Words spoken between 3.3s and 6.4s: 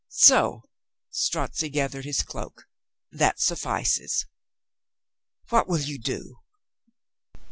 suf fices." "What will you do?"